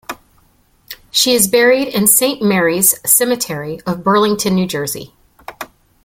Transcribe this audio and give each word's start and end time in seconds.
She 1.11 1.33
is 1.35 1.47
buried 1.47 1.87
in 1.89 2.07
Saint 2.07 2.41
Mary's 2.41 2.95
Cemetery 3.07 3.79
of 3.85 4.03
Burlington, 4.03 4.55
New 4.55 4.65
Jersey. 4.65 5.13